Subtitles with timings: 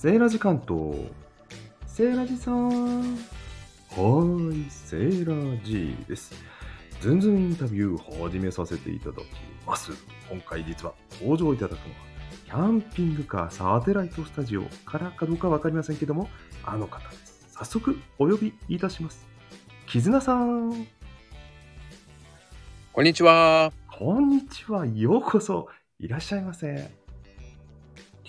[0.00, 0.96] セーラジ関東。
[1.86, 3.00] セーラジさん。
[3.02, 6.32] はーい、セーラジです。
[7.02, 9.18] ズンズンインタビューを始めさせていただき
[9.66, 9.92] ます。
[10.30, 12.00] 今回実は登場いただくのは、
[12.46, 16.30] キャンピングカーサテライトスタジオからかどうかわかりませんけども、
[16.64, 17.48] あの方です。
[17.50, 19.28] 早速お呼びいたします。
[19.86, 20.86] 絆さん。
[22.94, 23.70] こんにちは。
[23.86, 24.86] こんにちは。
[24.86, 26.99] ようこそいらっしゃいませ。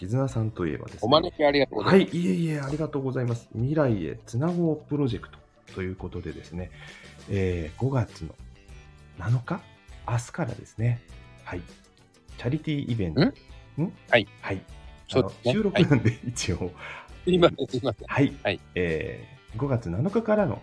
[0.01, 0.99] 絆さんといえばですね。
[1.03, 2.17] お招きありがとうござはいい、ます。
[2.17, 3.47] いえいえ、ありがとうございます。
[3.53, 5.37] 未来へつなごうプロジェクト
[5.75, 6.71] ということでですね、
[7.29, 8.33] えー5月の
[9.19, 9.61] 7日、
[10.09, 11.01] 明日からですね、
[11.43, 11.61] はい、
[12.37, 13.21] チャリティーイベント。
[13.21, 13.23] ん？
[13.83, 13.93] ん？
[14.09, 14.27] はい。
[14.41, 14.61] はい。
[15.07, 16.71] 収録なんで、一応、
[17.23, 18.07] すいません、すいません。
[18.07, 20.61] はい、はいえー5月7日からの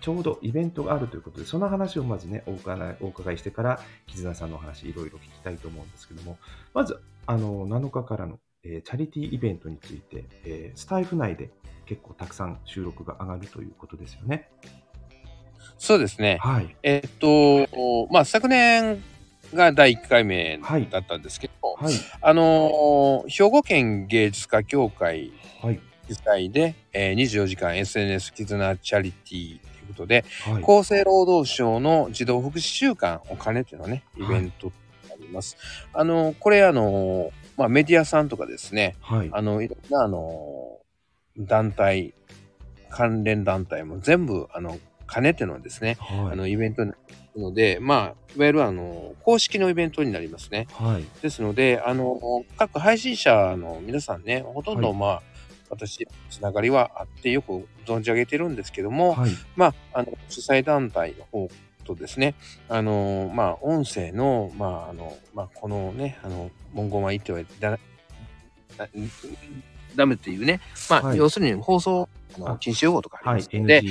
[0.00, 6.38] ちょうどイベントがあるということで、その話をまずね、お伺いお伺いしてから、絆さんのお話、いろいろ聞きたいと思うんですけども、
[6.72, 11.50] まず、あの、7日からの、えーチャリティーイベントについて、えースタイフ内で
[11.86, 14.48] 結構たくさん収録が上がるということですよね。
[15.78, 16.38] そうですね。
[16.40, 16.76] はい。
[16.82, 19.02] えっと、まあ、昨年
[19.54, 21.94] が第1回目はいだったんですけど、はい。
[22.20, 25.80] あのー、兵庫県芸術家協会はい。
[26.08, 30.62] 主催で、えー24時間 SNS 絆チャリティーということで、はい。
[30.62, 34.72] 厚生労働省の児童福祉週間を兼ねてのね、イベントに
[35.08, 35.56] なります。
[35.94, 39.28] あの、これあの、まあ、メディアさんとかですね、はい。
[39.34, 40.78] あの、いろんな、あの、
[41.36, 42.14] 団体、
[42.88, 44.78] 関連団体も全部、あの、
[45.12, 46.32] 兼ねてのですね、はい。
[46.32, 46.96] あの、イベントにな
[47.34, 50.68] るので、まあ、いわゆる、あの、公式のイベントになりますね。
[50.72, 51.04] はい。
[51.20, 55.22] ですので、あの、各配信者の皆さんね、ほとんど、はいまあ、
[55.68, 59.30] 私、つながりはあって、よく存じ上げてるんですけども、はい。
[59.54, 61.50] まあ、あの、主催団体の方
[61.94, 62.34] とですね、
[62.68, 68.88] あの、まあ、音声の、まあ、あの、まあ、このね、あの、文言は言ってはだ、だ
[69.96, 71.18] ダメっていうね、まあ、はい。
[71.18, 73.40] 要するに放送、あのあ禁止用語とかあはい。
[73.40, 73.82] りますので、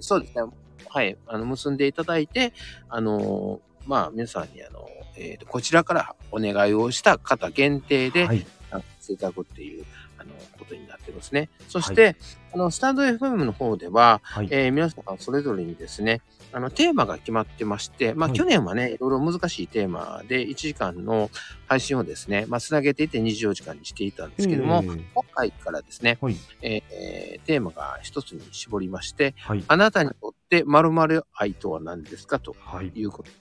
[0.00, 0.42] そうですね、
[0.88, 2.52] はい、あの、結んでいただいて、
[2.88, 8.44] あの、まあ、皆さんに、あの、えーとこちらからお願いをした方限定で、はい。
[8.70, 9.84] 参加していただくっていう、
[10.18, 11.48] あの、ことになってますね。
[11.68, 12.16] そして、
[12.52, 14.48] あの、スタンド FM の方では、はい。
[14.50, 16.20] えー皆さんそれぞれにですね、
[16.54, 21.28] あの、テーマが決まってまして、まあ、はい去年はね、いろいろ難しいテーマで1時間の
[21.66, 26.36] 配信をですね、まあ、つなげていって24時間にしていたんですけども、えー今回からですね、はい。
[26.62, 29.64] えーテーマが一つに絞りまして、はい。
[29.66, 32.38] あなたにとって〇〇愛とは何ですか？
[32.38, 32.92] とはい。
[32.94, 33.34] いうことに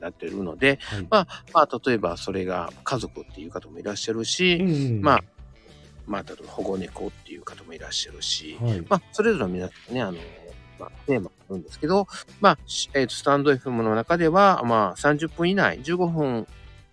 [0.00, 1.06] なっているので、はい。
[1.10, 5.24] ままあ、例えばそれが家族っていう方もいらっしゃるし、えーまあ、
[6.06, 8.80] まあ、例えば保護猫っていう方もいらっしゃるし、はい。
[8.86, 10.18] まあ、それぞれの皆さんね、あの、
[10.78, 12.06] まあ、テーマがあるんですけど、
[12.40, 16.46] まあ、しえっ、と、スタンド FM の中では、まあ、30分以内、15分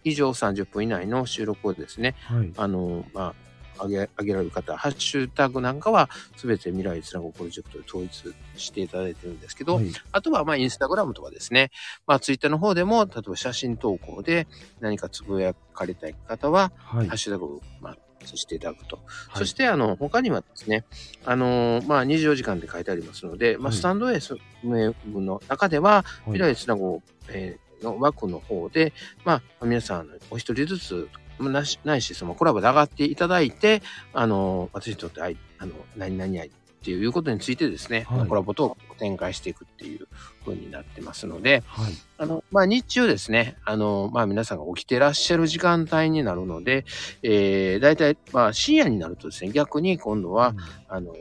[0.03, 2.51] 以上30分以内の収録をですね、はい。
[2.57, 3.33] あの、ま
[3.79, 9.91] あ、上げ、上げられる方、ハッシュタグなんかは、すべて未来つなごプロジェクトで統一していただいてるんですけど、はい。
[10.11, 11.71] あとは、まあ、インスタグラムとかですね、
[12.05, 14.47] まあ、ツイッターの方でも、例えば写真投稿で
[14.79, 17.17] 何かつぶやかれたい方は、はいハッ。
[17.17, 17.97] シュタグを、まあ、
[18.27, 18.97] させていただくと。
[18.97, 19.01] は
[19.35, 19.37] い。
[19.39, 20.85] そして、あの、他にはですね、
[21.25, 23.77] あのーまあ、24時間で書いてありますので、まあ、はい。
[23.77, 26.31] スタンド FM の中では、はい。
[26.33, 28.93] 未来つなご、えーの枠の方で、
[29.25, 33.81] まあ、皆さん、お一人ずつ、まあなしないし、そのコラボで上がっていただいて、
[34.13, 36.49] あのー私にとって愛、あの、何々愛
[36.83, 38.27] っていうことについてですね、はい。
[38.27, 40.05] コラボと展開していくっていう
[40.43, 41.93] 風になってますので、はい。
[42.17, 46.83] あの、まあ、日中ですね、あの、まあ、皆さんが起きてらっしゃる時間帯になるので、
[47.21, 50.53] えー、大体、まあ、深夜になるとですね、逆に今度は、
[50.89, 51.15] あの、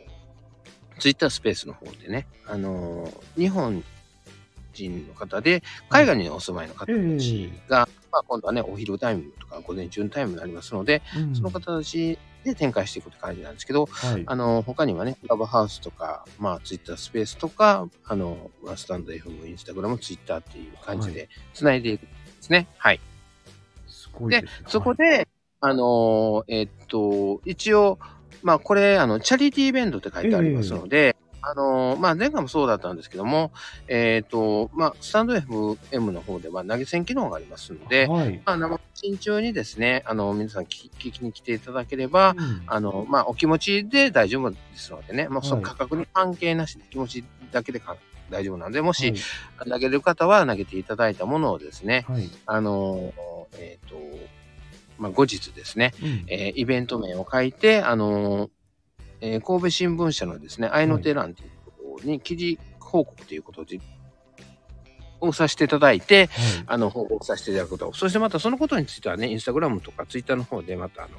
[0.98, 3.84] ツイッタースペースの方でね、あの、日本
[4.72, 14.22] 人の方で、海外にお住まいの方たちが、まあ、今度はね、お昼タイムとか午前中のタイムになりますので、うんその方たちで展開していくって感じなんですけど、はい。
[14.26, 22.66] あの、他にはね、クラブハウスとか、まあ、ツイッタースペースとか、あの、まあスタンド FM、インスタグラム、ツイッターっていう感じで繋いでいくんですね。
[22.78, 23.00] はい。
[23.86, 24.50] すごいですね。
[24.66, 25.28] そこで、
[25.60, 27.98] あのーえっと、一応、
[28.42, 33.52] まあ、これ、あの、チャリティーイベントって書いてありますので、あのーまあ、前回もそうだったんですけども、
[33.88, 38.40] えっと、まあ、スタンド FM の方では投げ銭機能がありますので、はい。
[38.44, 47.96] まあ、生配信中にですね、あの、皆さん聞聞きに来ていただければ、うんあの、まあ、お気持ちで大丈夫ですのでね、まあ、そのはい価格に関係なしで気持ちだけでか
[48.30, 49.20] 大丈夫なんで、もし、はい
[49.68, 52.30] 投げる方は投げていただいたものをですね、はい。
[52.46, 53.12] あの、
[53.58, 53.96] えっ、と、
[54.98, 58.50] まあ、後日ですね、うんえーイベント名を書いて、あの、
[59.22, 63.80] えー神戸新聞社のですね、愛の手欄というところに記事報告ということで、
[65.20, 66.28] をさせていただいて、はい。
[66.66, 67.92] あの、報告させていただくと。
[67.94, 71.16] そしてまたそのことについてはね、インスタグラムとかツイッターの方でまたあの、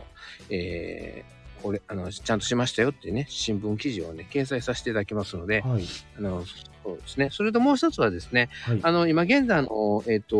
[0.49, 1.33] えー
[1.63, 5.83] これ、あの、ちゃんとしましたよってね、新聞記事をね、掲載させていただきますので、はい。
[6.17, 6.43] あの、
[6.83, 7.29] そうですね。
[7.31, 8.79] それともう一つはですね、はい。
[8.83, 10.35] あの、今現在の、えっ、と、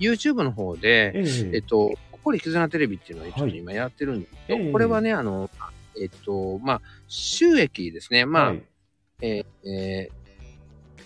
[0.00, 5.50] YouTube の方で、えええっと、ここり絆テレビっていうのをちょっと今やってるんですけど、ええこれはね、あの、
[6.00, 8.24] えっと、まあ、収益ですね。
[8.26, 8.62] まあ、はい
[9.22, 10.26] えーえー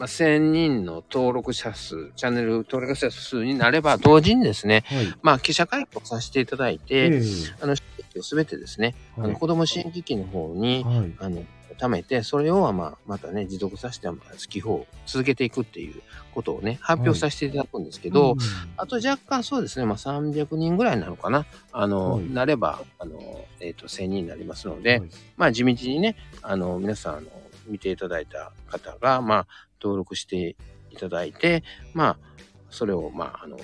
[0.00, 5.14] まあ、1000人の登録者数、チャンネル登録者数になれば、同時にですね、はい。
[5.20, 7.22] まあ、記者会見をさせていただいて、ええ
[7.60, 11.12] あの、収益をすべてですね、あはいの子供支援基金の方に、はい。
[11.18, 11.44] あの、
[11.80, 16.02] 貯めて、それを、まあ、またね、持続させて、まあ寄付を続けていくっていう
[16.34, 18.38] ことをね、発表させていただくんですけど、うん。
[18.76, 21.46] あと若干そうですね、まあ、300人ぐらいなのかな。
[21.72, 22.30] あの、はい。
[22.30, 25.10] なれば、あの、えっ、と、1000人になりますので、はい。
[25.38, 27.26] まあ、地道にね、あの、皆さん、あの、
[27.66, 29.46] 見ていただいた方が、まあ、
[29.80, 30.56] 登録して
[30.90, 31.62] いただいて、
[31.94, 32.18] まあ、
[32.68, 33.58] それを、まあ、あの、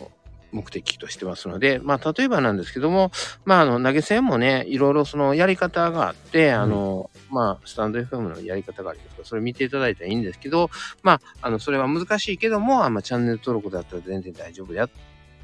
[0.57, 3.13] 目的としてますので、まあ、例えばなんですけども、
[3.45, 10.71] まあ、あの、投げ銭もね、いろいろそのやり方があって、あの、まあ、スタンド FM のやり方がありますから、それ見ていただいたらいいんですけど、
[11.03, 14.89] まあ、あの、それは難しいけども、あまあ、チャンネル登録だったら全然大丈夫や、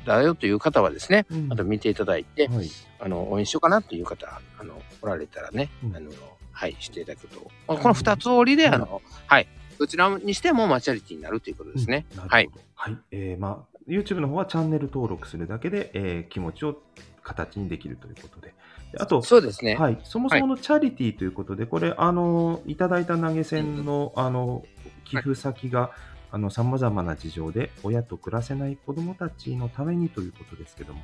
[0.04, 2.70] だよという方はですね、うんあと見ていただいて、はい。
[2.98, 6.10] あの、応援しようかなっていう方、あの、おられたらね、うんあの、
[6.50, 7.50] はい、していただくと。
[7.68, 9.48] まあこの二つ折りで、うんあの、はい、
[9.78, 12.06] どちらにしてもマチャリティになるということですね。
[12.16, 12.48] はい。
[12.74, 12.98] はい。
[13.10, 16.80] えー、まあ、YouTube の方はチャンネル登録するだけで、えー気持ちを
[17.22, 18.54] 形にできるということで。
[18.92, 19.76] であと、そうですね。
[19.76, 24.64] はい、そもそものチャリティーということで、これ、あの、いただいた投げ銭の、あの、
[25.04, 25.92] 寄付先が、
[26.30, 31.00] あの、様々な事情で、親と暮らせない子供たちのためにということですけども。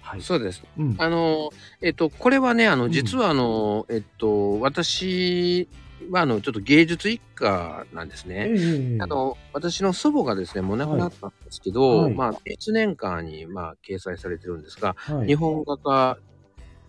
[0.00, 0.22] はい。
[0.22, 0.62] そうです。
[0.78, 0.94] うん。
[0.98, 1.50] あの、
[1.82, 5.68] えっと、これはね、あの、うん実はあの、えっと、私
[6.10, 8.48] は、あの、ちょっと芸術一家なんですね。
[8.50, 12.14] ええあの、私の祖母がですね、もう亡くなったんですけど、はい。
[12.14, 16.18] まあ、1年間に、まあ、掲載されてるんですが、はい、日本画家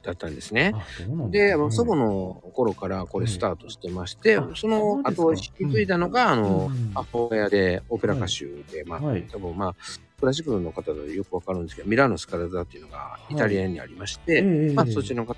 [0.04, 0.74] だったんですね。
[1.30, 1.71] で、すね。
[1.71, 9.24] 祖母の頃からこれスタートしてまして、はいあその後引き継いだのが、あの、うん母親でオペラ歌手で、まあ、はい。
[9.31, 9.75] 多分まあ、
[10.19, 15.36] クラシックの方でよくわかるんですけど、ミラーノ・スカラザっていうのがイタリアにありまして、ええまあ、そちらの方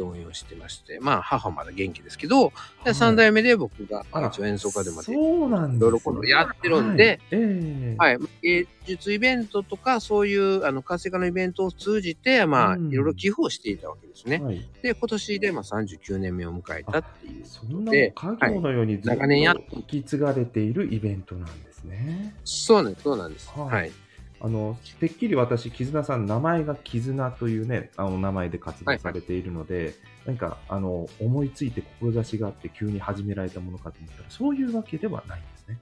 [0.00, 2.50] で応援をしてまして、まあ、母はまだ元気ですけど、は
[2.82, 2.84] い。
[2.86, 7.96] で三代目で僕が、一応演奏家でまで、いそうなんです、ね、ろいろこのやってるんで、はい、ええ。
[7.98, 12.90] はい、芸術イベントとか、そういう、あの、活性化のイベントを通じて、まあ、うん。
[12.90, 14.38] いろいろ寄付をしていたわけですね。
[14.38, 22.34] はい、で、今年で、まあ、39年目を迎えたっていうそんなで、家業のようにずっと長年やっ引き継がれているイベントなんですね。
[22.44, 23.50] そうなんです、そうなんです。
[23.50, 23.68] はい。
[23.68, 23.92] はい。
[24.42, 29.94] あのてっきり私、絆さん、名前が絆というね、あの名前で活動されているので、
[30.24, 35.78] 何かあの思いついて志があって急に始められたものかと思ったら、そういうわけではないんですね。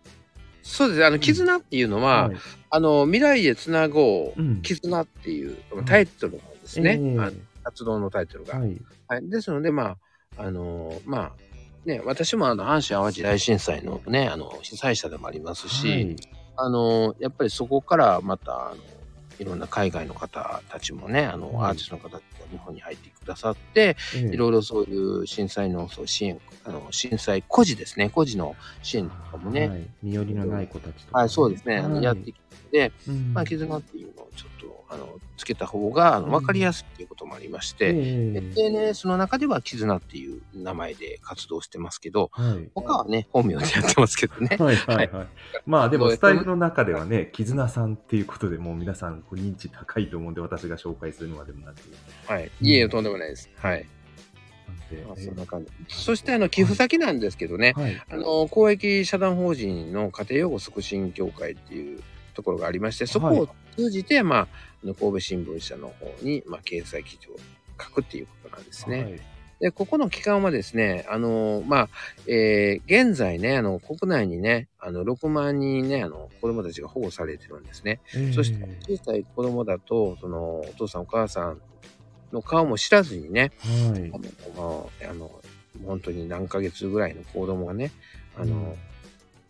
[0.63, 1.05] そうです。
[1.05, 2.37] あの、絆っていうのは、はい
[2.71, 5.57] あの、未来へつなごう、うん絆っていう
[5.87, 6.99] タイトルなんですね。
[7.01, 7.33] ええあの
[7.65, 8.59] 活動のタイトルが。
[8.59, 8.77] はい
[9.07, 9.29] はい。
[9.29, 9.97] ですので、ま
[10.37, 11.33] あ、あの、まあ、
[11.85, 16.17] ね、私もあの、阪神淡路大震災のね、あの、被災者でもありますし、はい
[16.61, 18.83] あの、やっぱりそこからまた、あの、
[19.39, 22.21] いろんな海外の方たちもね、あの、はいアーティストの方が
[22.51, 24.35] 日本に入ってくださって、ええ。
[24.35, 32.03] いろいろそういう震災のそう支援、あの、震災孤児ですね、孤児の支援とかもね、はい、身寄りのない子たちとか、はい、そうですね、はい。
[32.03, 32.41] やってきて、
[32.73, 33.33] で、うん。
[33.33, 44.57] まあ、絆っていうのをちょっと、あの、つけた方が、あの、わかりやすいっていうこともありまして、ええ SNS の中では絆っていう名前で活動してますけど、はい他はね、本名でやってますけどね。
[44.59, 45.27] はいはいはい。
[45.67, 51.77] まあでもスタイルの中ではね、絆さんっていうことでもう皆さん認知高いと思うんで、私が紹介するのはでもなく。
[52.27, 52.51] はい。
[52.61, 53.51] いえ、とんでもないです。
[53.57, 53.87] はい。
[55.17, 55.71] そんな感じ。
[55.89, 58.03] そして、あの、寄付先なんですけどね、はい。
[58.11, 62.03] あの、公益社団法人の家庭養護促進協会っていう
[62.35, 64.49] ところがありまして、そこを通じて、まあ、
[64.83, 67.37] 神戸新聞社の方に、まあ、掲載記事を
[67.81, 69.03] 書くっていうことなんですね。
[69.05, 69.21] はい
[69.61, 71.89] で、ここの期間はですね、あの、まあ、
[72.29, 78.01] えー現在ね、あの、国内にね、あの、6万人ね、あの、子供たちが保護されてるんですね。
[78.15, 78.65] ええそして、
[78.97, 81.61] 小さい子供だと、その、お父さんお母さん
[82.33, 84.19] の顔も知らずにね、はいあ。
[84.57, 85.31] の、まあ、あの、
[85.85, 87.91] 本当に何ヶ月ぐらいの子供がね、
[88.37, 88.77] あの、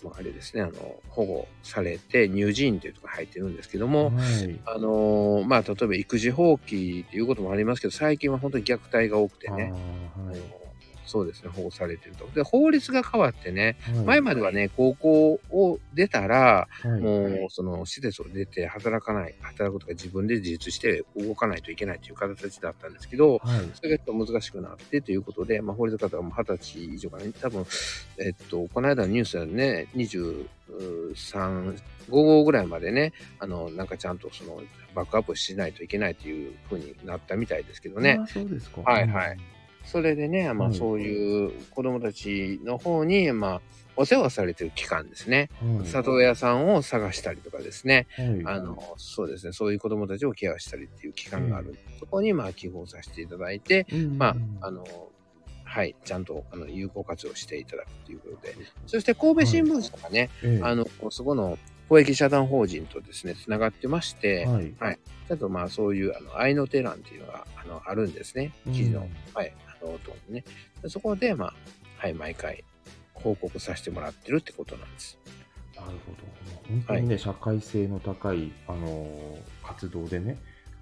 [0.03, 4.61] まあ、あれですね、あの、保護されて、乳児院というところに入ってるんですけども、はい。
[4.65, 10.68] あのまあ、例えば育児放棄っていうこともありますけど、最近は本当に虐待が多くてね、はいあの
[11.09, 12.29] そうですね、保護されてると。
[12.35, 23.61] で、法律が変わってね、はい前まではね、高校を出たら、はいもう、その、施設を出て働かない、働くとか自分で自立して動かないといけないという形だったんですけど、はい。
[23.75, 27.67] それがちょっと難しくなってということで、まあ、法律の方はもう20歳以上かね、多分、
[28.19, 30.37] えっと、この間のニュースでね、23、
[32.09, 34.63] 5号ぐらいまでね、あの、なんかちゃんとその、
[34.95, 38.81] バックアップしないといけないというふうになったみたいですけどねそうですか。
[38.83, 39.39] はいはい
[39.85, 43.61] それでね、まあはいそういう子供たちの方に、まあ、
[43.97, 45.51] お世話されてる期間ですね。
[45.61, 48.07] はい里親さんを探したりとかですね。
[48.17, 48.57] はい。
[48.57, 51.77] あの、そうですね、そういう子供たちをケアしたりっていう期間がある。
[51.99, 54.85] そこに、まあ、寄付をさせていただいて、うんまあ、あの、
[55.65, 58.55] はい、ちゃんとあの有効活用していただくということで。
[58.87, 60.65] そして神戸新聞社がね、ええ。
[60.65, 61.59] あの、そこの
[61.89, 64.75] 公益社団法人とですね、つながってまして、はい。
[64.79, 64.99] はい。
[65.29, 68.53] ちょっとまあそういう、あの、愛の手欄っていうのが、あの、あるんですね。
[68.73, 69.09] 記事の、うん。
[69.35, 70.45] はい、あの、とね。
[70.83, 71.55] でそこで、まあ、
[71.97, 72.65] はい、毎回、
[73.15, 75.19] 報告させてもらってるってことなんです。
[75.75, 76.19] なるほど。
[76.69, 80.39] 本当にね、社会性の高い、あの活動でね、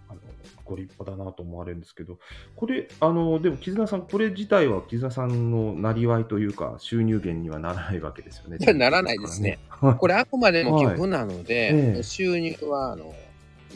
[0.09, 0.21] あの
[0.65, 2.19] ご立派だなと思われるんですけど、
[2.57, 8.59] これ、あのでも、絆さん、これ自体は絆さんのなりわいというか、収入源にはならないわけですよね。
[8.75, 9.59] ならないですね。
[9.99, 13.15] これあくまでも寄付なので、ええ収入は、あの、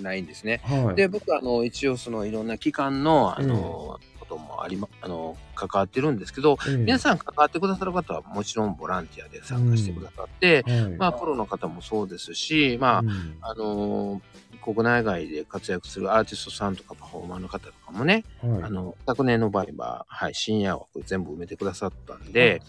[0.03, 0.61] ないんですね。
[0.65, 0.95] はい。
[0.97, 6.77] で、僕は、あの、一応、その、いろんな機関の、あの、こともありま、あの、関わってるんですけど、ええ。
[6.77, 13.37] 皆さん関わってくださる方はもちろんボランティアで参加してくださって、はい、まあ、プロの方もそうですし、まあ、うん。
[13.41, 14.23] あの
[14.63, 22.61] 国内外で活躍するアーティストさんとかパフォーマーの方とかもね、はい、あの、昨年の場合は、はい、深夜枠全部埋めてくださったんで。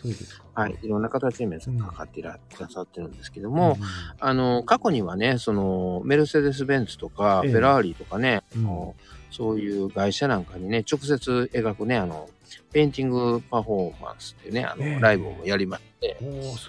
[0.54, 3.86] はい、いろんな形で皆さんかかっていらくださってるんですけども、うん。
[4.20, 7.52] あの、過去にはね、その、メルセデス・ベンツとか、ええ。
[7.52, 8.66] フェラーリとかね、うん。
[8.66, 8.96] あの
[9.32, 12.30] そういう会社なんかにね、直接描くね、あの、
[12.72, 15.00] ペインティングパフォーマンスっていうね、あの、ええ。
[15.00, 16.18] ライブをやりまして、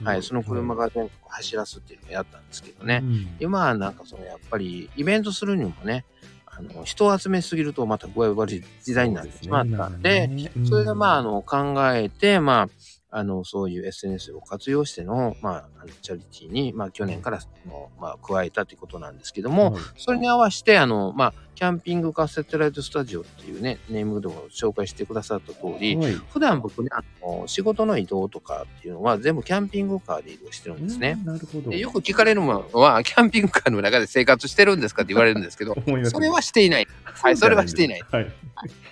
[0.05, 3.37] はい、その車が全国走らすっていうのをやったんですけどね、うん。
[3.41, 6.05] 今はなんかそのやっぱりイベントするにもね、
[6.47, 10.31] あの人を集めすぎるとまた具合悪い時代になってしまったんで、
[10.69, 12.69] それでまああ、の考えて、まあ、
[13.15, 31.19] あのそういう SNS を活用しての、まあ、あのチャリティーに、まあ去年からもう、まあ、加えたということなんですけどうんも、はいそれに合わせて、あの、まあ、キャンピングカーセテライトスタジオっていうね、ネームでも紹介してくださった通り、はい普段僕ね、あの仕事の移動とかっていうのは全部キャンピングカーで移動してるんですね。
[31.21, 31.71] うんなるほど。
[31.71, 35.77] でよく聞かれるのは、キャンピングカーの中で生活してるんですかって言われるんですけど、
[36.11, 36.89] それはしていない。
[37.05, 38.03] はいそれはしていない。
[38.11, 38.33] はい。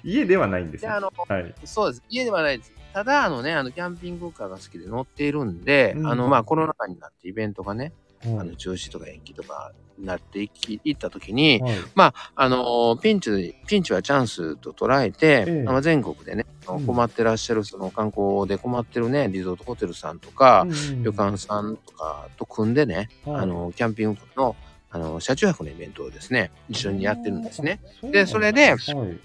[0.05, 0.89] 家ではないんですね。
[0.89, 1.55] であのはい。
[1.65, 2.03] そうです。
[2.11, 2.80] 家ではないです。
[2.93, 6.07] ただ、あのね、あの、キャンピングカーが好きで乗っているんで、うん。
[6.07, 7.93] あの、まあ、コロナ禍になってイベントがね、
[8.25, 11.75] あはいの、中止とか延期とかになっていき、いったときに、はい。
[11.95, 15.63] まあ、あの、ピンチ、ピンチはチャンスと捉えて、ええ。
[15.63, 16.87] まあ、全国でね、うん。
[16.87, 23.43] 困ってらっしゃる、その観光で困ってるね、リゾートホテルさんとか、うん旅館さんとかと組んでね、はい。
[23.43, 24.57] あの、キャンピングカーの、
[24.91, 27.81] あの、車中泊のイベントをですね、一緒にやってるんですね。。
[28.03, 29.21] でそれではい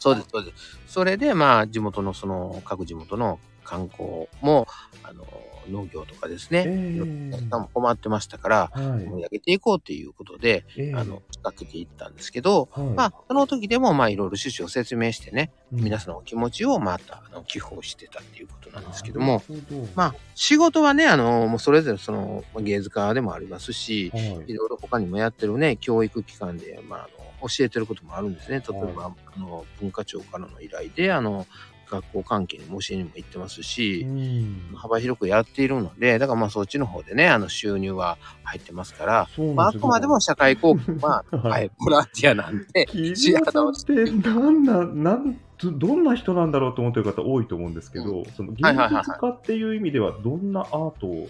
[0.00, 0.78] そうです、そうです。
[0.88, 4.66] それで、まあ、地元の、その、各地元の観光も、
[5.04, 5.24] あの、
[5.70, 6.72] 農業とかですね、ええ。
[6.72, 9.04] いろんな方も困ってましたから、はい。
[9.04, 10.94] 盛り上げていこうっていうことで、ええ。
[10.94, 12.86] あの、仕掛けていったんですけど、はい。
[12.86, 15.84] まあ、その時でも、まあ、いろいろ趣旨を説明してね、うん。
[15.84, 19.54] 皆さんのお気持ちをまた、あの、寄付をしてたっていうことなんですけども、ど。
[19.94, 24.24] まあ、仕事はね、あの、もうそれぞれその、まあ芸術家でもありますし、はい。
[24.48, 28.62] いろいろ他にもやってるね、教育機関で、まあ、あの、教えてることもあるんですね。
[28.66, 31.46] 例えば、はあの、文化庁からの依頼で、あの、
[31.90, 34.76] 学校関係にも教えにも行ってますし、うん。
[34.76, 51.28] 幅広くやっているので、だからまあそっちの方でね、あの収入は入ってますから、まああくまでも社会貢献は、は はいい、ボランティアなんで、木島さんってなんななんどどんな人なんだろうと思ってる方多いと思うんですけど、その芸術家っていう意味ではどんなアートを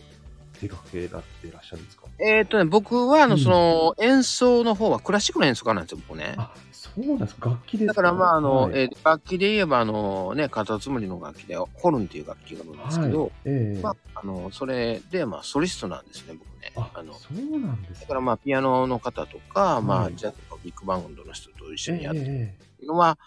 [0.61, 2.05] 手掛けられていらっしゃるんですか？
[2.19, 3.41] えっ、とね、僕はあの、うん。
[3.41, 6.35] その演奏の方はクラシックの演奏家なんですよ、僕ね。
[6.37, 8.73] あそうなんです楽器ですだからまああの、はい。
[8.75, 13.31] えー楽器で言えばあのね、カタツムリの楽器で、ホルンっていう楽器があるんですけど、はい。
[13.47, 13.81] ええ。
[13.83, 16.73] まあ、あの、それで、まあ、ソリストなんですね、僕ね。
[16.77, 23.19] ああの、そうなんですねだからまあ、ピアノの方とか、まあ、はいジャズのビッグバンドの人と一緒にやってるえのは、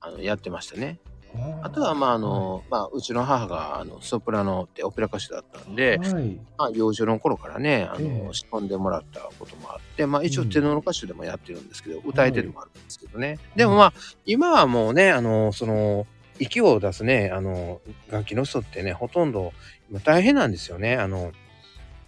[0.00, 0.98] あの、やってましたね。
[1.36, 13.38] ええあとは、まあ、あの、まあ、うちの母が、あの、ソプラノってオペラ歌手だったんで、はいまあ、幼女の頃からね、あええの、仕込んでもらったこともあって、まあ、一応テノール歌手でもやってるんですけど、歌えてるのもあるんですけどね。
[13.56, 13.92] でもまあ、
[14.26, 16.06] 今はもうね、あの、その、
[16.38, 19.52] 息を出すね、あの、楽器の人ってね、ほとんど、
[19.90, 20.96] 今大変なんですよね。
[20.96, 21.32] あの、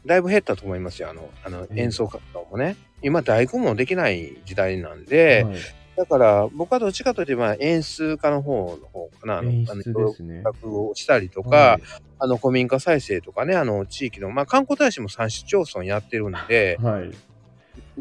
[0.04, 1.10] だいぶ減ったと思いますよ。
[1.10, 2.76] あの、あのええ演奏活動もね。
[3.02, 5.56] 今、大工もできない時代なんで、はい
[5.96, 9.38] だから、僕はどっちかというと、まあ、演出家の方の方かな。
[9.38, 10.42] あの演出ですね。
[10.42, 11.82] 企画をしたりとか、はい。
[12.18, 17.10] あの、古民家再生とかね、あの、地域の、まあ、観光大使も三市町村やってるんで、はい。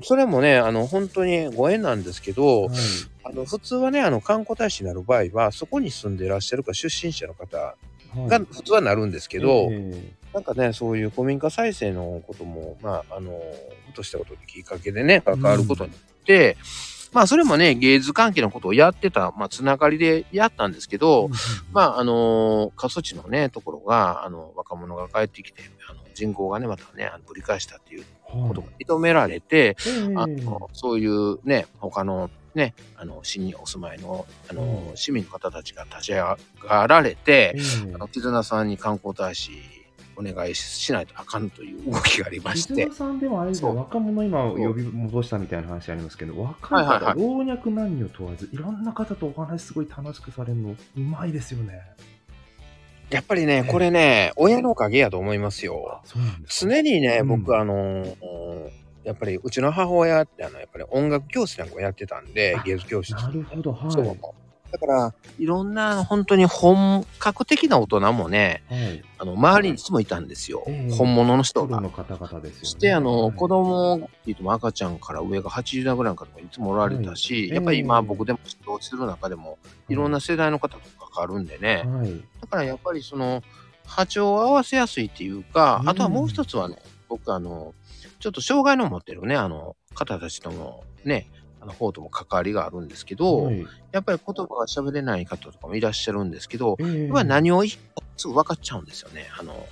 [0.04, 2.70] それもね、あの、本当にご縁なんですけど、はい。
[3.24, 7.76] あの、普通はね、あの、観光大使になる場合は、そこに住んでいらっしゃるか出身者の方は
[8.26, 8.28] い。
[8.28, 10.12] が普通はなるんですけど、え。
[10.34, 13.32] なんかね、そういう古民家再生のことも、まあ、あの、
[13.88, 16.58] ふとしたことできっかけでね、関わることによって、
[17.16, 21.30] まあそれもね、芸術関係のことをやってた、まあつながりでやったんですけど、
[21.72, 29.78] まああの、過疎地のね、ところが、あの、若者が帰ってきて、あの人口がね、またね、あのぶり返したっていうことが認められて、
[30.18, 37.56] あのそういうね、他のね、あの、市にお住まいの、あの、市民の方たちが立ち上がられて、
[37.94, 39.52] あの、絆さんに観光大使
[40.16, 42.90] お願いしないとあかんという動きがありまして。
[42.92, 51.82] さんでもあれですよ、若者今呼び戻したみたいな話ありますけど、若い方、老若男女問わず、いろんな方とお話すごい楽しくされるの、うまいですよね。
[53.10, 56.02] やっぱりね、これね、親のおかげやと思いますよ。
[56.48, 58.06] 常にね、僕、あの
[59.04, 63.14] やっぱりうちの母親ってあのやっぱり音楽教室なんかやってたんで芸術教室。
[63.14, 63.92] なるほどはい。
[63.92, 64.18] そう
[64.76, 70.66] だから、いろんな本当に本格的な大人もね、はい、あの周りにいつもいたんですよ。
[70.68, 71.80] えー、本物の人が。
[71.80, 79.96] の方々ですよ、ね、して、あの、はい、子供って言っても赤ちゃんから上が80代ぐらいの方もいつもおられたし、はい、やっぱり今僕でも指導する中でも、い。
[79.96, 81.88] ろんな世代の方と関わるんでね。
[82.42, 83.44] だからやっぱりその、
[83.86, 87.74] 波長を合わせやすいっていうか、あとはもう一つはね、僕あの、
[88.20, 91.28] ちょっと障害の持ってるね、あの、方たちともね、
[91.66, 97.64] の方とも関わりがあるんですけど、はい、やっぱり言葉が喋れない方とかもいらっしゃるんですけど、えー、やっ何を
[98.18, 99.28] すぐ分かっちゃうんですよね。
[99.40, 99.68] あの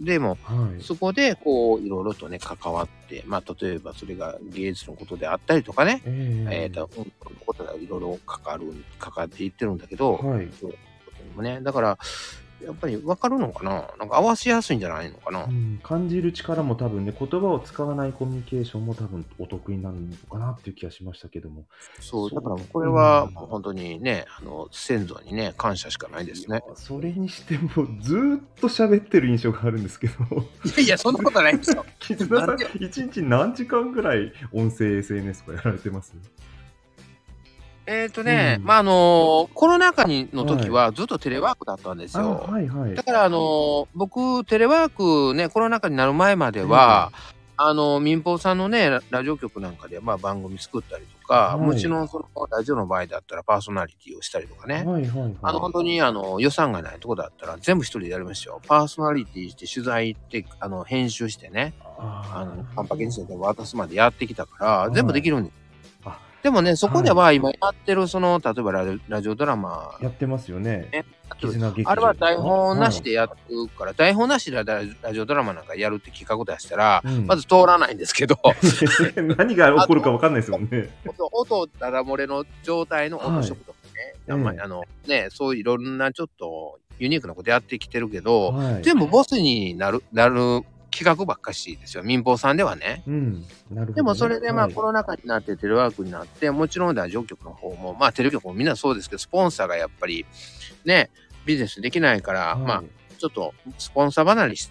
[0.00, 7.06] でも、はい、そこでこういろいろとね関わって、まあ、例えばそれが芸術のことであったりとかね、えー、えー、との
[7.44, 10.48] ことでいろいろ関わる関わっていってるんだけど、はい、
[11.36, 11.98] もね、だから
[12.64, 13.94] やっぱり分かるのかな？
[13.98, 21.64] なんか合わせやすいんじゃないのかな、うん、感じる力も多分ね、言葉を使わないコミュニケーションも多分お得意になるのかなっていう気がしましたけども。
[22.00, 26.62] そう、だからこれはもう本当にね、あの、先祖にね、感謝しかないですね。
[26.74, 30.14] それにしても、ずっと喋ってる印象があるんですけど。
[30.64, 31.84] いやいや、そんなことないですよ。
[32.00, 36.14] 絆さん、一日何時間ぐらい音声 SNS とかやられてます？
[37.86, 42.44] えっ、ー、とね、うん、まあ、あのコロナ禍にの時はずっとテレワークだったんですよ。
[42.48, 47.12] はいはい、だから、あの僕、テレワークね、コロナ禍になる前までは、
[47.58, 54.82] うん、あの、民放さんのね、ラジオ局なんかで、まあ、番組作ったりとか、はい、もちろん、その、ラジオの場合だったらパーソナリティをしたりとかね。
[54.84, 58.60] はいはいはい、あの、本当に、あの、予算がないとこだったら全部一人でやりましたよ。
[58.66, 65.65] パーソナリティして、取材行って、あの、編集してね、あの、パンパケにして渡すまでやってきたから、全部できるんです
[66.46, 68.70] でもね、そこでは今やってる、その、例えば
[69.08, 69.98] ラジオドラマ。
[70.00, 70.86] やってますよね。
[70.92, 71.04] ね。
[71.84, 73.30] あれは台本なしでやる
[73.76, 78.38] から、はい、台本なしでラジオドラマなんかやるって企画出したら、うん、まず通らないんですけど。
[79.36, 80.88] 何が起こるか分かんないですもんね。
[81.32, 83.78] 音、だだ漏れの状態の音色とか
[84.28, 90.62] ね、はい、あのね、そういういろんなちょっとユニークなことやってきてるけど、はい、全部ボスになる、なる
[90.96, 92.02] 企画ばっかしですよ。
[92.02, 93.02] 民放さんではね。
[93.06, 93.32] うん。
[93.34, 100.24] なるほど、ね、でもそれでまあコロナ禍になってテレワークになって、もちろんラジオ局の方も、まあテレビ局もみんなそうですけど、スポンサーがやっぱり
[100.84, 101.10] ね、
[101.44, 102.84] ビジネスできないから、はい、まあ
[103.18, 104.70] ちょっとスポンサー離れし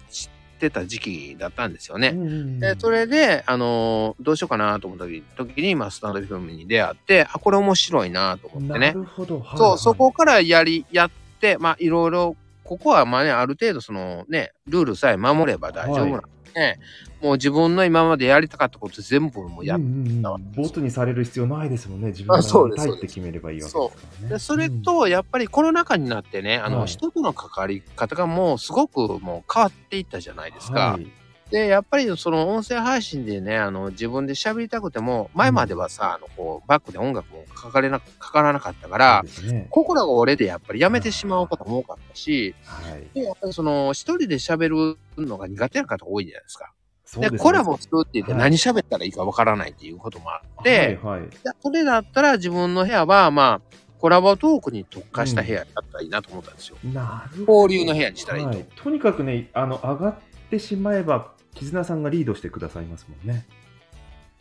[0.58, 2.12] てた時期だったんですよね。
[2.58, 5.04] で、それで、あのー、どうしようかなと思った
[5.36, 8.88] 時に、まあ、スタンド FM に出会って、あ、これ面白いなと思ってね。
[8.88, 9.40] なるほど。
[9.40, 11.10] はいはい、そう、そこからやり、やっ
[11.40, 12.36] て、まあ、いろいろ、
[12.66, 16.22] ここはまあね、ある程度そのね、ルールさえ守れば大丈夫なん
[16.56, 16.80] ね、
[17.20, 22.08] もう自分の今までやりたかったこと全部もやった、うんうん、ボツにされる必要ないですもんね。
[22.08, 24.38] 自分がやりたいって決めればいいわけですからね。
[24.38, 30.92] そそれと、やっぱりコロナ禍になってね、あの、はい、人との関わり方がもうすごくもう変わっていったじゃないですか。
[30.92, 31.06] はい
[31.50, 46.72] で、やっぱりその音声配信でね、あの、自分で喋りたくても、前まではさ、うん、あの、こう、バックで音楽もかかれな、かからなかったから、ね、心が折れでやっぱりやめてしまうことも多かったし、はい、で、やっぱりその、一人で喋るのが苦手な方多いじゃないですか。
[47.20, 51.28] で、ね、コラボするって言って何喋ったらいいかわからないっていうこともあって、はいはい、
[51.62, 56.76] それだったら自分の部屋は、まあ、コラボトークに特化した部屋だったらいいなと思ったんですよ。
[56.84, 57.62] うん、なるほど。
[57.62, 58.66] 交流の部屋にしたらいいと、はい。
[58.76, 60.14] とにかくね、あの、上がっ
[60.50, 63.44] てしまえば、絆さんがリードしてくださいますもんね。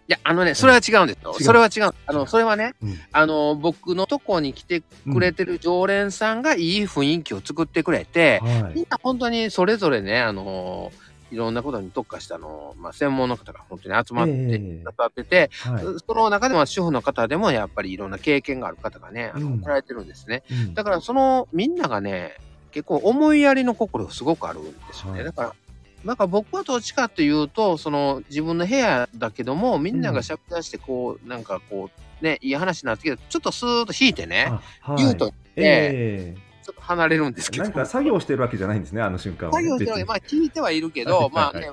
[0.07, 1.33] いや、あのね、それは違うんですよ。
[1.37, 1.91] うん、それは違う。
[2.05, 10.91] あの、それはね、うん、あの、僕のとこに来てくれてる常連さんがいい雰囲気を作ってくれて、うんはい、みんな本当にそれぞれね、あの
[11.31, 20.43] いろんなことに特化したの、まあ、専門の方が本当に集まってくださってて、えーはい、その中でも主婦の方でもやっぱりいろんな経験がある方がね、あの、来られてるんですね。
[20.75, 22.37] だからそのみんながね、
[22.71, 25.19] 結構思いやりの心がすごくあるんですよね。
[25.19, 25.55] はい、だから、
[26.05, 31.89] なんか僕はどっちかというと、その自分の部屋だけども、みんながしゃべり出して、こう、なんかこ
[32.21, 37.63] う、ね、いい話になってけど、ちょっとスーッと引いてね、はい、言うとって、えーちょっと離れるんですけど。
[37.63, 41.69] 何か作業してるわけじゃないんですね、あの瞬間は、作業してるわけ、まあ聞いてはいるけど、まあね、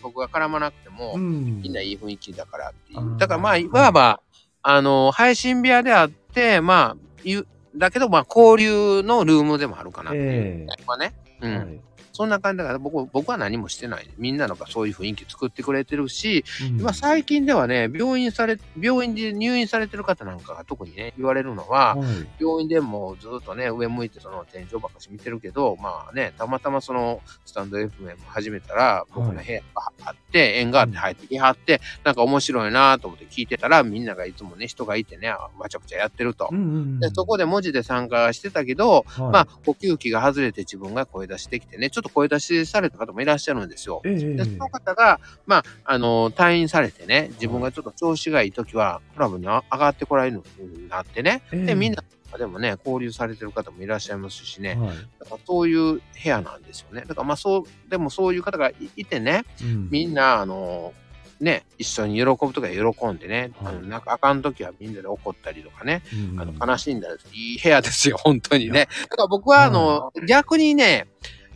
[0.00, 3.18] 僕が絡まなくても、みんないい雰囲気だからっていう。
[3.18, 4.22] だからまあ、いわば、
[4.62, 7.36] あの、配信部屋であって、まあ、
[7.76, 10.66] だけど、まあ、交流のルームでもあるかなっていう。
[10.70, 11.12] えまあね。
[11.42, 11.56] うん。
[11.58, 11.80] はい
[12.20, 14.06] そんな感じだから、僕、僕は何もしてない。
[14.18, 16.80] みんなのがそういう雰囲気作ってくれてるし、うん。
[16.80, 22.08] 今最近ではね、病院され、病院で入院されてる方なんかが特にね、言われるのは、はい。
[22.38, 27.90] 病院でもうずっとね、上向いてその天井ばっかし見てるけど、まあね、たまたまそのスタンド FM
[28.26, 36.50] 始めたら、僕の部屋があって、縁があって入ってきはって、なんか面白いなと思って聞いてたら、みんながいつもね、人がいてね、わちゃくちゃやってると。
[36.52, 36.58] うん。
[36.58, 39.32] うんうんでそこで文字で参加してたけど、はい。
[39.32, 44.02] まあ、呼吸器が外れて自分が声出しできてね、ちょっと声出しされた方もいらっしゃるんですよ。
[44.04, 51.66] ええで、その方が、まあ、あの、退院されてね、自分がちょっと調子がいい時は、クラブに上がってこられるようになってね、ええ。
[51.66, 52.02] で、みんな、
[52.38, 54.88] でもね、交流されてる方もいらっしゃいますしね、はい。
[55.18, 57.02] だからそういう部屋なんですよね。
[57.06, 59.88] だからまあそう、でもそういう方がいいてね、うん。
[59.90, 60.92] みんな、あの、
[61.40, 63.74] ね、一緒に喜ぶとか喜んでね、はい。
[63.76, 68.88] あのなんかあかん時はみんなで怒ったりとかね、うんあの悲しんだり、いい部屋ですよ、本当にね。
[69.08, 71.08] だから僕はあの、逆にね、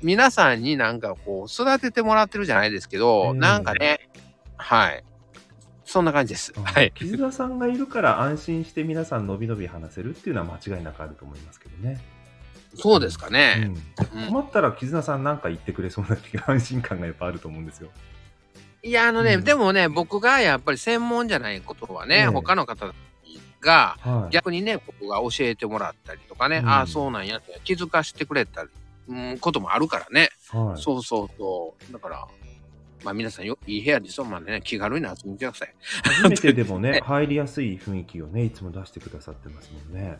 [0.04, 4.10] 皆さんになんかこう、育ててもらってるじゃないですけど、ええなんかね、
[4.58, 5.02] はい。
[5.86, 6.52] そんな感じです。
[6.56, 6.92] あはい。
[6.94, 12.02] 木津田さんがいるから安心して皆さんのびのび話せるっていうのは間違いなくあると思いますけどね。
[12.74, 13.70] そうですかね。
[14.12, 17.88] うんうん困ったら木津田さんなんか言ってくれそうな気が安心感がやっぱあると思うんですよ。
[18.82, 22.92] いや、あのね、うんでもね、僕がやっぱり専門じゃないことはね、ええ他の方
[23.62, 24.32] が、はい。
[24.32, 28.68] 逆にね、僕が教えてもらったりとかね、うんああ、そうなんやって気づかしてくれたり、
[29.08, 30.30] うん、こともあるからね。
[30.48, 31.92] はい、そうそうそう。
[31.92, 32.26] だから、
[33.04, 34.24] まあ皆さんよ、いい部屋ですよ。
[34.24, 35.74] まあね、気軽に遊びに来てください。
[36.02, 40.18] 初めてでも ね、入りやすい雰囲気をね、いつも出してくださってますもんね。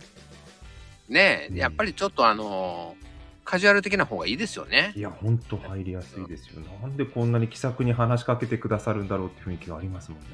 [1.08, 5.00] ねうんやっぱりちょっとあのーカジュアル的な方がいいですよねい。
[5.00, 6.62] や、ほんと入りやすいですよ。
[6.82, 10.28] なんでこんなに気さくに話しかけてくださるんだろうって雰囲気がありますもんね。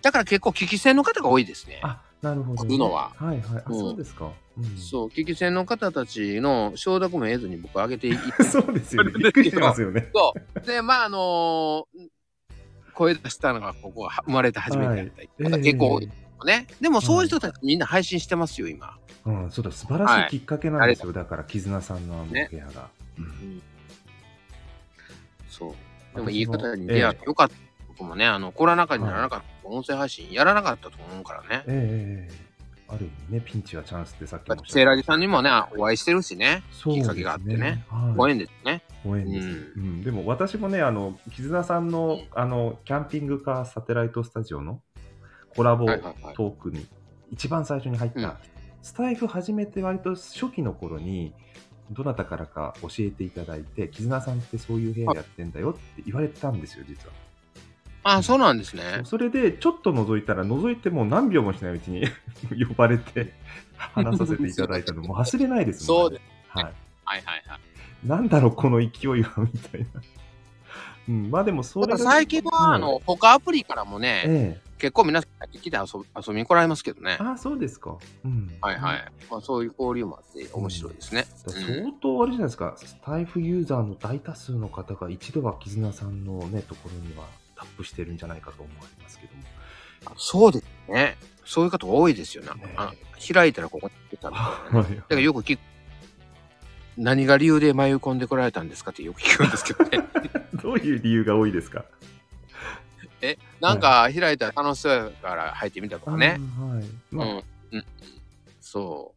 [0.00, 1.80] だから結構聞き戦の方が多いですね。
[1.82, 2.68] あ、なるほど、ね。
[2.70, 3.62] 来るのははいはい。
[3.64, 4.30] あ、うんそうですか。
[4.58, 9.12] うん、そう、聞き戦の方たちの承諾も得ずに僕上げていって そうですよね。
[9.16, 10.10] びっくりしてますよね。
[10.14, 10.60] そう。
[10.66, 12.08] で、まあ、あのー
[12.96, 16.08] 声出したのがここが生まれて初めてやったり、はい方結構多い
[16.46, 16.66] ね。
[16.80, 18.96] でもそういう人たちみんな配信してますよ、今。
[19.26, 21.12] うん、そうだ、素晴らしいきっかけなんですよ。
[21.12, 22.48] だから、絆さんのあの部ね。
[22.52, 23.62] うんうん
[25.48, 25.70] そう。
[25.70, 25.76] で
[26.14, 27.65] 私ももいい方に出会ってよかった。
[27.96, 31.64] 僕もね、あの、コロナ禍にならなかった、音声配信やらなかったと思うからね。
[31.66, 32.46] ええええ
[32.88, 36.62] ある意味ね、ピンチはチャンスってさっきもおっしゃってセイラジさんにもね、お会いしてるしね。
[36.70, 37.84] そうきっかけがあってね。
[37.88, 38.80] はいご縁ですね。
[39.04, 44.80] ご縁です、ううんでも私もね、あの、絆さんの、あの、キャンピングカーサテライトスタジオの
[45.56, 46.34] コラボはいはいはい。
[46.36, 46.86] トークに、
[47.32, 48.32] 一番最初に入った、うん
[48.82, 51.34] スタイフ始めて割と初期の頃に、
[51.90, 57.12] どなたからか教えていただいて、絆さんってそういう部屋やってんだよって言われたんですよ、実は。
[58.08, 59.00] あ、そうなんですね。
[59.04, 62.06] それで、ちょっと覗いたら、覗いてもう何秒もしないうちに
[62.66, 63.32] 呼ばれて、
[63.76, 66.22] 話させていただいたの も忘れないですもんそうです。
[66.48, 66.64] はい。
[66.64, 68.06] はいはいはい。
[68.06, 69.86] なんだろう、この勢いは、みたいな。
[71.08, 74.66] うん、まあでも、それ最近は、あの、他アプリからもね、ええ。
[74.78, 77.16] 結構皆さん入って遊び遊びに来られますけどね。
[77.18, 77.96] ああ、そうですか。
[78.24, 78.56] うん。
[78.60, 79.12] はいはい。
[79.30, 81.24] まあそういう交流もあって面白いですね。
[81.46, 87.24] うん相当あれじゃないですか、スタイフユーザーの大多数の方が一度は絆さんのね、ところには
[87.56, 89.42] タップしてるんじゃないかと思われますけども。
[90.16, 91.16] そうですね。
[91.44, 92.50] そういう方多いですよね。
[92.62, 92.92] ねあ
[93.32, 95.60] 開いたらここに出たみただからよく聞く。
[96.96, 100.08] 何が理由で迷い込んでこられたんですかってよく聞くんですけどね。
[100.62, 101.84] どういう理由が多いですか？
[103.20, 106.38] え、なんか開いたら楽しそうやから入ってみたとかね。
[106.58, 106.84] あーはい。
[107.10, 107.44] まあ、うん。
[107.72, 107.84] うん。
[108.60, 109.14] そ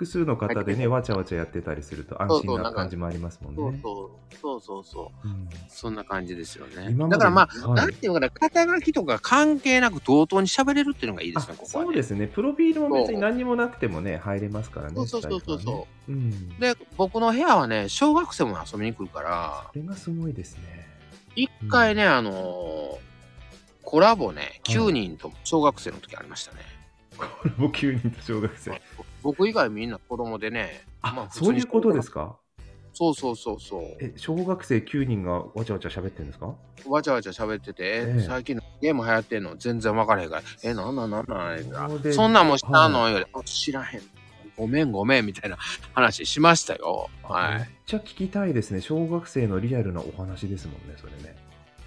[0.00, 3.56] 複数の方でね、わちゃわちゃやってたりすると安心な感じもありますもんう。
[3.56, 3.80] そうね。
[3.82, 4.34] そう。
[4.40, 5.28] そうそうそう。
[5.28, 6.94] うんそんな感じですよね。
[7.10, 11.86] だからまあ、はいなんていうのかな、肩書きとか関係なく同等に喋れるっていうのがいいですね、あここは、ね。
[11.88, 12.26] そうですね。
[12.28, 14.94] プロフィールも別に何にもなくてもね、入れますからね。
[14.94, 16.58] そうそうそうそうねそうん。
[16.58, 20.88] で、僕の部屋はね、小学生も遊びに来るから、それがすごいですね。
[21.36, 23.10] 一回ね、あのー
[23.82, 26.60] コラボね、9人と小学生の時ありましたね。
[27.18, 28.80] これも9人と小学生。
[29.22, 32.36] 僕以外みんな子供でね、あ、まあそういうことですか？
[32.92, 33.82] そうそうそうそう。
[34.00, 36.54] え、小学生9人がわちゃわちゃ喋ってるんですか？
[36.86, 39.56] わちゃわちゃ喋ってて、ええ最近のゲーム流行ってんの？
[39.56, 44.02] 全然分からへんから、え、なんなんなんなん言うたらそうでそんなんも知らんのより、あ知らへん。
[44.56, 45.56] ごめんごめんみたいな
[45.94, 47.08] 話しましたよ。
[47.22, 47.54] はい。
[47.54, 48.82] めっちゃ聞きたいですね。
[48.82, 51.34] 小学生のリアルなお話ですもんね、それね。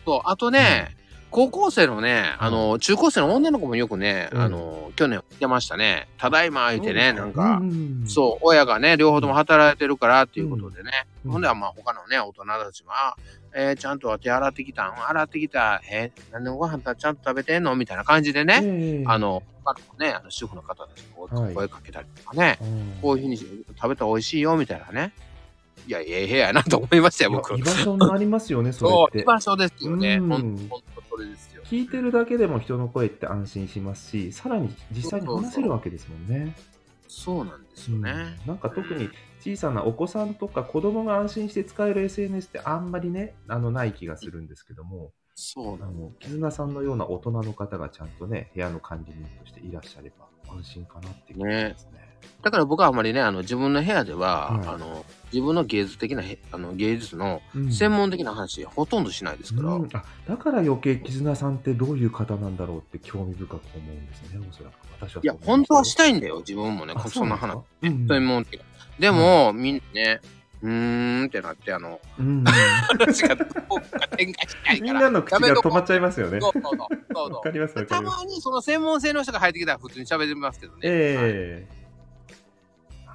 [0.06, 0.96] そう、あとね、
[1.34, 4.40] 高校生のね、あの、中高生の女の子もよくね、うん。
[4.40, 6.08] あの、去年来てましたね。
[6.20, 8.04] ただいま言ってね、なんか、うん。
[8.08, 10.92] そう、親がね、両方とも働いてるからっていうことでね、
[11.26, 11.32] うん。
[11.32, 13.16] ほんではまあ他のね、大人たちも、あ
[13.56, 15.10] えーちゃんと手洗ってきたん？
[15.10, 15.82] 洗ってきた？
[15.92, 17.76] えー、何でご飯ちゃんと食べてんの？
[17.76, 19.04] みたいな感じでね、ええ。
[19.08, 23.00] あの、他のね、あの主婦の方たちに声かけたりとかね、うん。
[23.02, 25.14] こういうふうに食べたら美味しいよ、みたいなね。
[25.86, 27.58] いや、ええ部屋やなと思いましたよ、僕。
[27.58, 29.24] 居場所になりますよね、そそう、れって。
[29.24, 30.16] 居場所ですよね。
[30.16, 30.30] うん。
[30.30, 31.62] ほんほんとそれですよ。
[31.64, 36.56] 聞いてるだけでも人の声って安心しますし、さらに実際に話せるわけですもんね。
[37.08, 38.12] そうなんですよね。
[38.12, 52.18] うんなんか特に小さなお子さんとか子供が安心して使える SNS ってあんまりね、あのない気がするんですけども、あそうなんの絆さんのような大人の方がちゃんとね、部屋の管理人としていらっしゃれば安心かなって気がしますね。
[52.42, 59.74] だから僕はあまりね、あの自分の部屋では、はいあの自分の芸術的なへあの芸術のうん専門的な話、ほとんどしないですから。
[59.74, 64.74] うんあだから余計絆さんってどういう方なんだろうって興味深く思うんですね、おそらく。
[65.02, 67.58] 私はいや、本当はしたいいんだよ、自分もね、あそんな話。
[67.82, 68.66] 専門的な。
[69.00, 70.22] でも、みんなね、
[70.62, 74.94] うーんってなって、あの、うんうん話がどこか展開しないから。
[74.94, 76.40] みんなの口が止まっちゃいますよね。
[76.40, 76.78] そうそうそう
[77.14, 80.90] そうわかりますたりまにその専門性の人が入ってきたら普通に喋ってますけどね。
[80.90, 81.84] はいええ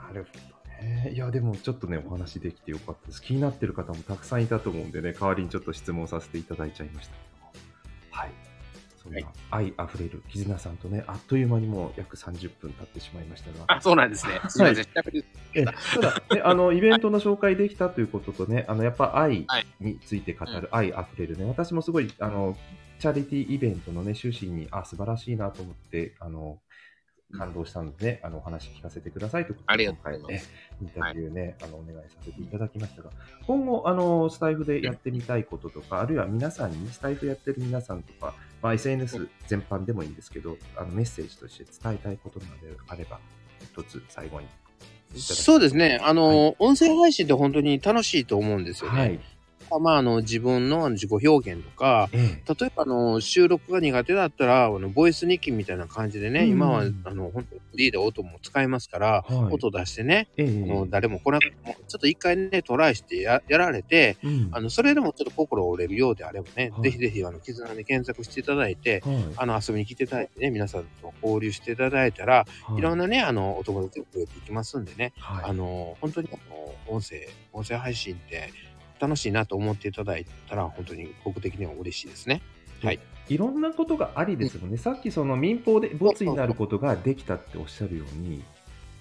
[0.08, 0.47] なるほど
[0.82, 1.12] ね。
[1.14, 3.22] いや、でもちょっとね、お話できてよかったです。
[3.22, 7.52] 気になってる方もたくさんいたと思うんでね、代わりにちょっと質問させていただいちゃいましたけども。
[8.10, 8.30] はい。
[9.02, 13.64] そんな愛あふれる絆さんとね、あっという間にもう約30分経ってしまいましたが。
[13.68, 14.40] あ、そうなんですね。
[14.48, 14.86] すみません。
[15.54, 22.56] えただ、ね、あのイベントの紹介できたということとね、あのやっぱ愛はいについて語る、愛あふれるね、私もすごいあの
[22.98, 26.58] チャリティーイベントの、ね、趣旨にあ素晴らしいなと思ってあの
[27.36, 30.42] 感動したので、ね、あのお話聞かせてくださいということで、今回ね
[30.80, 33.10] インタビューね、あのお願いさせていただきましたが、
[33.46, 42.52] 今後あの、スタイフでやってみたいこととか、あるいは皆さんに、スタイフやってる皆さんとか、まあ、SNS 全般でもいいんですけど、あのメッセージとして伝えたいことなど
[42.88, 43.20] あれば、
[43.60, 44.46] 一つ最後に
[45.16, 46.00] そうですね。
[46.02, 48.98] あの、音声配信って本当に楽しいと思うんですよね。
[48.98, 49.20] はい。
[49.78, 52.54] まあ、あの、自分のあの自己表現とか、ええ。
[52.54, 59.54] 例えばあの収録が苦手だったらあのボイス日記みたいな感じでね、うん今はあの本当にフリーで音も使えますから、はい。
[59.54, 60.70] 音出してね、ええ。
[60.70, 64.48] あの誰も来なくてもちょっと一回ねトライしてややられてうん。
[64.52, 66.82] あのそれでもちょっと心折れるようであればね、はい。
[66.82, 69.16] ぜひぜひあの絆で検索していただいてはい。
[69.36, 72.78] あの遊びに来ていただいてね皆さんと交流していただいたら、はい。
[72.78, 75.44] い、ろんなねあのお友達が増えていきますんでね、はい。
[75.50, 78.50] あの本当にあの音声音声配信って
[79.00, 82.42] 楽しいなと思っていただいたら本当に僕的には嬉しいですね。
[82.82, 83.00] はい。
[83.28, 88.42] いろんなことがありですもんね、さっきその民放でボツになることができたっておっしゃるように、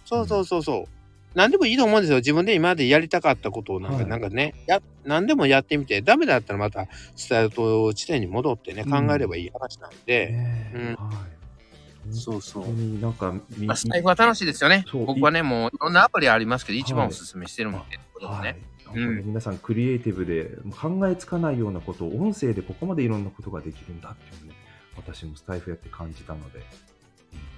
[0.05, 0.97] そうそうそうそう。
[1.33, 2.17] 何でもいいと思うんですよ。
[2.17, 4.05] 自分で今までやりたかったことをなんか、はい。
[4.07, 9.07] なんかね、や、何でもやってみて、ダメだったらまたスタート地点に戻ってね、うん。
[9.07, 11.05] 考えればいい話なんで、ねうん。
[11.05, 11.11] は
[12.09, 12.65] い、そうそう。
[12.99, 14.83] なんかみまあ、スタイフは楽しいですよね。
[14.87, 15.05] そう。
[15.05, 18.51] 僕はね、もういろんなアプリありますけど、一番おすすめしてるので、これもはいね。
[18.51, 24.57] なんかね皆さんクリエイティブで考えつかないようなことを音声でここまでいろんなことができるんだっていうのね
[24.95, 26.63] 私もスタイフやって感じたので、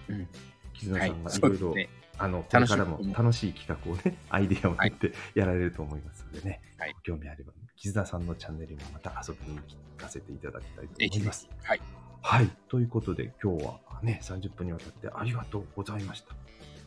[0.09, 0.27] うん
[0.73, 1.75] 絆さんがいそろいろ。
[2.21, 9.63] あのこれからも楽しい企画をね アイデアを持ってやられると思いますのでね、はいご興味あれば絆さんのチャンネルにもまた遊びに行
[9.97, 11.67] かせていただきたいと思いますひ。
[11.67, 11.81] はい。
[12.21, 12.49] はい。
[12.67, 16.35] ということで、今日はね、30分にわたってありがとうございました。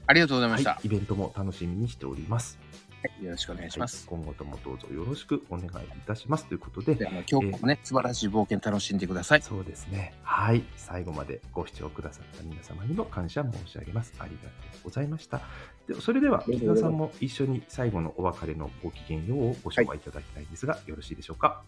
[0.07, 0.73] ありがとうございました。
[0.73, 0.87] はい。
[0.87, 2.59] イベントも楽しみにしております。
[3.03, 4.07] はいよろしくお願いします。
[4.09, 5.71] はい今後ともどうぞよろしくお願いい
[6.07, 6.47] たします。
[6.47, 9.43] ということでで、あの今日もね、素晴らしい冒険楽しんでください。
[9.43, 10.15] そうですね。
[10.23, 10.63] はい。
[10.77, 14.15] 最後までご視聴くださった皆様にも感謝申し上げます。
[14.21, 14.49] ありがと
[14.83, 15.41] うございました。
[15.89, 21.65] でそれでは、皆さんも一緒に最後のお別れのごきげんようをご紹介いただきたいんですが、よろしいでしょうか？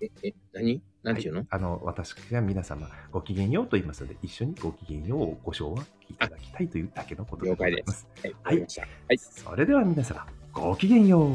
[0.00, 0.80] え、え、何？
[1.02, 8.08] なんていうの、はいあの私が皆様ごきげんようと言いますので、一緒にごきげんようをご唱和いただきたいというだけのことでございます。
[8.22, 8.58] はい。
[8.58, 8.64] は
[9.12, 9.18] い。
[9.18, 11.34] それでは皆様、ごきげんよう。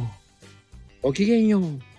[1.01, 1.94] ごきげんよう。